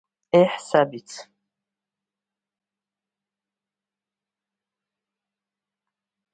Еҳ, 0.39 0.53
сабиц… 0.67 1.09